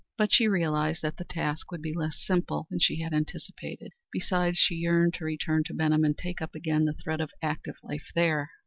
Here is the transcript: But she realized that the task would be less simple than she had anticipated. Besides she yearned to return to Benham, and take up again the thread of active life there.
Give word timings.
But 0.17 0.33
she 0.33 0.47
realized 0.47 1.03
that 1.03 1.17
the 1.17 1.23
task 1.23 1.71
would 1.71 1.83
be 1.83 1.93
less 1.93 2.17
simple 2.19 2.65
than 2.71 2.79
she 2.79 3.01
had 3.01 3.13
anticipated. 3.13 3.91
Besides 4.11 4.57
she 4.57 4.73
yearned 4.73 5.13
to 5.13 5.25
return 5.25 5.61
to 5.65 5.75
Benham, 5.75 6.03
and 6.03 6.17
take 6.17 6.41
up 6.41 6.55
again 6.55 6.85
the 6.85 6.93
thread 6.95 7.21
of 7.21 7.29
active 7.43 7.75
life 7.83 8.09
there. 8.15 8.49